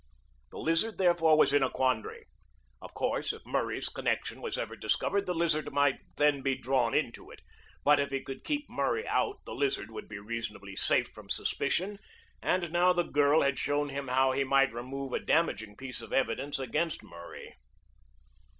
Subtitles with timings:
[0.49, 2.25] The Lizard therefore was in a quandary.
[2.81, 7.29] Of course, if Murray's connection was ever discovered the Lizard might then be drawn into
[7.29, 7.41] it,
[7.85, 11.99] but if he could keep Murray out the Lizard would be reasonably safe from suspicion,
[12.41, 16.11] and now the girl had shown him how he might remove a damaging piece of
[16.11, 17.53] evidence against Murray.